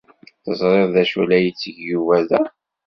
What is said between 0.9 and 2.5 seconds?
d acu ay la yetteg Yuba da?